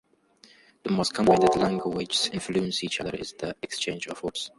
[0.81, 4.49] The most common way that languages influence each other is the exchange of words.